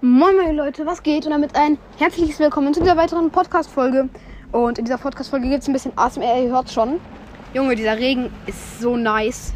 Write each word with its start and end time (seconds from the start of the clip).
Moin 0.00 0.36
meine 0.36 0.52
Leute, 0.52 0.86
was 0.86 1.02
geht? 1.02 1.26
Und 1.26 1.32
damit 1.32 1.56
ein 1.56 1.76
herzliches 1.98 2.38
Willkommen 2.38 2.72
zu 2.72 2.78
dieser 2.78 2.96
weiteren 2.96 3.32
Podcast-Folge. 3.32 4.08
Und 4.52 4.78
in 4.78 4.84
dieser 4.84 4.96
Podcast-Folge 4.96 5.48
gibt 5.48 5.62
es 5.62 5.68
ein 5.68 5.72
bisschen 5.72 5.90
ASMR, 5.96 6.40
ihr 6.40 6.50
hört 6.50 6.70
schon. 6.70 7.00
Junge, 7.52 7.74
dieser 7.74 7.96
Regen 7.96 8.30
ist 8.46 8.78
so 8.78 8.96
nice. 8.96 9.54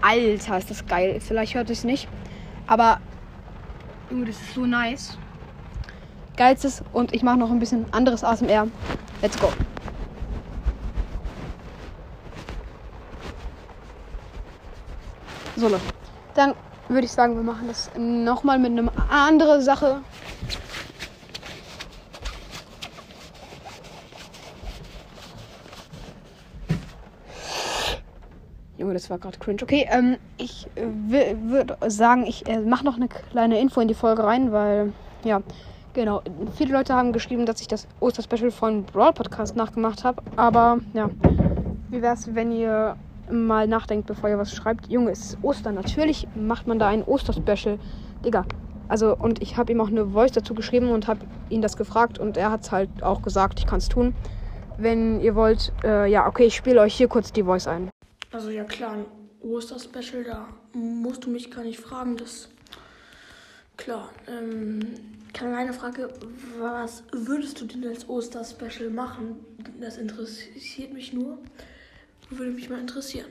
Alter, 0.00 0.56
ist 0.56 0.70
das 0.70 0.86
geil. 0.86 1.20
Vielleicht 1.20 1.54
hört 1.54 1.68
es 1.68 1.84
nicht. 1.84 2.08
Aber, 2.66 2.98
Junge, 4.08 4.24
das 4.24 4.36
ist 4.40 4.54
so 4.54 4.64
nice. 4.64 5.18
Geilstes. 6.38 6.82
Und 6.94 7.12
ich 7.12 7.22
mache 7.22 7.36
noch 7.36 7.50
ein 7.50 7.58
bisschen 7.58 7.84
anderes 7.92 8.24
ASMR. 8.24 8.68
Let's 9.20 9.38
go. 9.38 9.52
So, 15.56 15.68
Leute. 15.68 15.82
Dann 16.34 16.54
würde 16.88 17.04
ich 17.04 17.12
sagen, 17.12 17.34
wir 17.34 17.42
machen 17.42 17.68
das 17.68 17.90
nochmal 17.98 18.58
mit 18.58 18.72
einer 18.72 18.90
anderen 19.10 19.60
Sache. 19.60 20.00
Junge, 28.78 28.92
das 28.92 29.08
war 29.08 29.18
gerade 29.18 29.38
cringe. 29.38 29.62
Okay, 29.62 29.86
ähm, 29.90 30.16
ich 30.36 30.68
würde 30.74 31.76
sagen, 31.88 32.26
ich 32.26 32.46
äh, 32.46 32.60
mache 32.60 32.84
noch 32.84 32.96
eine 32.96 33.08
kleine 33.08 33.58
Info 33.58 33.80
in 33.80 33.88
die 33.88 33.94
Folge 33.94 34.22
rein, 34.22 34.52
weil, 34.52 34.92
ja, 35.24 35.40
genau. 35.94 36.22
Viele 36.56 36.74
Leute 36.74 36.94
haben 36.94 37.12
geschrieben, 37.12 37.46
dass 37.46 37.60
ich 37.60 37.68
das 37.68 37.88
Osterspecial 38.00 38.50
von 38.50 38.84
Brawl 38.84 39.12
Podcast 39.12 39.56
nachgemacht 39.56 40.04
habe. 40.04 40.22
Aber, 40.36 40.78
ja, 40.92 41.08
wie 41.88 42.02
wäre 42.02 42.14
es, 42.14 42.34
wenn 42.34 42.52
ihr 42.52 42.96
mal 43.30 43.66
nachdenkt, 43.66 44.06
bevor 44.06 44.30
ihr 44.30 44.38
was 44.38 44.54
schreibt. 44.54 44.88
Junge, 44.88 45.10
es 45.10 45.20
ist 45.20 45.38
Ostern. 45.42 45.74
Natürlich 45.74 46.26
macht 46.34 46.66
man 46.66 46.78
da 46.78 46.88
ein 46.88 47.02
Osterspecial. 47.02 47.78
Digga. 48.24 48.44
Also, 48.88 49.16
und 49.16 49.42
ich 49.42 49.56
habe 49.56 49.72
ihm 49.72 49.80
auch 49.80 49.88
eine 49.88 50.06
Voice 50.06 50.32
dazu 50.32 50.54
geschrieben 50.54 50.90
und 50.90 51.08
habe 51.08 51.20
ihn 51.50 51.60
das 51.60 51.76
gefragt 51.76 52.18
und 52.18 52.36
er 52.36 52.50
hat 52.50 52.62
es 52.62 52.72
halt 52.72 53.02
auch 53.02 53.22
gesagt, 53.22 53.58
ich 53.58 53.66
kann 53.66 53.78
es 53.78 53.88
tun. 53.88 54.14
Wenn 54.78 55.20
ihr 55.20 55.34
wollt, 55.34 55.72
äh, 55.82 56.08
ja, 56.08 56.26
okay, 56.26 56.44
ich 56.44 56.54
spiele 56.54 56.80
euch 56.80 56.94
hier 56.94 57.08
kurz 57.08 57.32
die 57.32 57.42
Voice 57.42 57.66
ein. 57.66 57.90
Also 58.30 58.50
ja 58.50 58.64
klar, 58.64 58.92
ein 58.92 59.06
Osterspecial, 59.40 60.24
da 60.24 60.46
musst 60.72 61.24
du 61.24 61.30
mich 61.30 61.50
gar 61.50 61.64
nicht 61.64 61.80
fragen, 61.80 62.16
das 62.16 62.48
klar. 63.76 64.10
Ähm, 64.28 64.80
kleine 65.32 65.72
Frage, 65.72 66.08
was 66.58 67.02
würdest 67.12 67.60
du 67.60 67.66
denn 67.66 67.86
als 67.88 68.08
Osterspecial 68.08 68.90
machen? 68.90 69.44
Das 69.80 69.96
interessiert 69.96 70.92
mich 70.92 71.12
nur. 71.12 71.38
Würde 72.30 72.50
mich 72.50 72.68
mal 72.68 72.80
interessieren. 72.80 73.26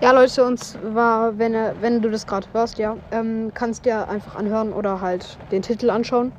Ja, 0.00 0.12
Leute, 0.12 0.44
und 0.44 0.58
zwar, 0.58 1.38
wenn, 1.38 1.54
wenn 1.80 2.00
du 2.00 2.10
das 2.10 2.26
gerade 2.26 2.46
hörst, 2.52 2.78
ja, 2.78 2.96
ähm, 3.10 3.50
kannst 3.52 3.84
dir 3.84 4.08
einfach 4.08 4.36
anhören 4.36 4.72
oder 4.72 5.00
halt 5.00 5.36
den 5.50 5.60
Titel 5.60 5.90
anschauen. 5.90 6.32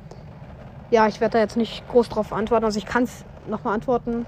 Ja, 0.90 1.06
ich 1.06 1.20
werde 1.20 1.34
da 1.34 1.38
jetzt 1.38 1.56
nicht 1.56 1.86
groß 1.88 2.08
drauf 2.08 2.32
antworten. 2.32 2.64
Also 2.64 2.78
ich 2.78 2.86
kann 2.86 3.04
es 3.04 3.24
nochmal 3.48 3.74
antworten. 3.74 4.26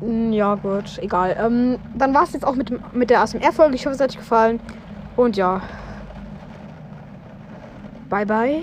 Hm, 0.00 0.32
ja, 0.32 0.56
gut, 0.56 0.98
egal. 0.98 1.36
Ähm, 1.40 1.78
dann 1.96 2.12
war 2.12 2.24
es 2.24 2.32
jetzt 2.32 2.44
auch 2.44 2.56
mit, 2.56 2.70
mit 2.94 3.08
der 3.08 3.20
ASMR-Folge. 3.22 3.74
Ich 3.74 3.86
hoffe, 3.86 3.94
es 3.94 4.00
hat 4.00 4.10
euch 4.10 4.18
gefallen. 4.18 4.60
Und 5.16 5.36
ja. 5.36 5.62
Bye, 8.10 8.26
bye. 8.26 8.62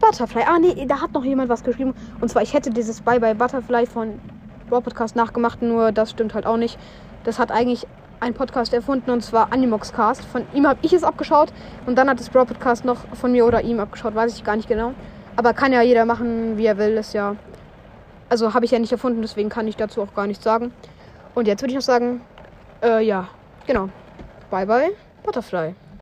Butterfly. 0.00 0.42
Ah, 0.46 0.58
nee, 0.58 0.86
da 0.86 1.00
hat 1.00 1.12
noch 1.12 1.24
jemand 1.24 1.50
was 1.50 1.62
geschrieben. 1.64 1.94
Und 2.20 2.28
zwar, 2.28 2.42
ich 2.42 2.54
hätte 2.54 2.70
dieses 2.70 3.00
Bye, 3.00 3.20
bye 3.20 3.34
Butterfly 3.34 3.86
von 3.86 4.18
Brawl 4.68 4.82
Podcast 4.82 5.16
nachgemacht, 5.16 5.62
nur 5.62 5.92
das 5.92 6.10
stimmt 6.10 6.34
halt 6.34 6.46
auch 6.46 6.56
nicht. 6.56 6.78
Das 7.24 7.38
hat 7.38 7.50
eigentlich 7.50 7.86
ein 8.20 8.34
Podcast 8.34 8.72
erfunden 8.72 9.10
und 9.10 9.22
zwar 9.22 9.52
Animoxcast. 9.52 10.24
Von 10.24 10.46
ihm 10.54 10.66
habe 10.66 10.78
ich 10.82 10.92
es 10.92 11.04
abgeschaut 11.04 11.52
und 11.86 11.96
dann 11.96 12.08
hat 12.08 12.20
das 12.20 12.30
Brawl 12.30 12.46
Podcast 12.46 12.84
noch 12.84 12.98
von 13.14 13.32
mir 13.32 13.46
oder 13.46 13.62
ihm 13.62 13.80
abgeschaut, 13.80 14.14
weiß 14.14 14.36
ich 14.36 14.44
gar 14.44 14.56
nicht 14.56 14.68
genau. 14.68 14.94
Aber 15.36 15.52
kann 15.52 15.72
ja 15.72 15.82
jeder 15.82 16.04
machen, 16.04 16.56
wie 16.56 16.66
er 16.66 16.78
will, 16.78 16.96
ist 16.96 17.12
ja. 17.12 17.36
Also 18.28 18.54
habe 18.54 18.64
ich 18.64 18.70
ja 18.70 18.78
nicht 18.78 18.92
erfunden, 18.92 19.20
deswegen 19.22 19.48
kann 19.48 19.68
ich 19.68 19.76
dazu 19.76 20.02
auch 20.02 20.14
gar 20.14 20.26
nichts 20.26 20.44
sagen. 20.44 20.72
Und 21.34 21.46
jetzt 21.46 21.60
würde 21.62 21.72
ich 21.72 21.76
noch 21.76 21.82
sagen, 21.82 22.20
äh, 22.82 23.04
ja, 23.04 23.28
genau. 23.66 23.88
Bye 24.50 24.66
bye, 24.66 24.90
Butterfly. 25.24 25.74